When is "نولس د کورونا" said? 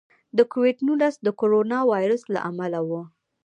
0.87-1.79